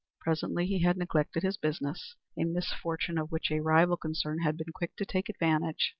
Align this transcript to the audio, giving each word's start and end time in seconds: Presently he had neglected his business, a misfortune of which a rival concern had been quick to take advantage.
Presently 0.19 0.65
he 0.65 0.79
had 0.81 0.97
neglected 0.97 1.43
his 1.43 1.57
business, 1.57 2.15
a 2.35 2.43
misfortune 2.43 3.19
of 3.19 3.31
which 3.31 3.51
a 3.51 3.59
rival 3.61 3.97
concern 3.97 4.39
had 4.39 4.57
been 4.57 4.73
quick 4.73 4.95
to 4.95 5.05
take 5.05 5.29
advantage. 5.29 5.89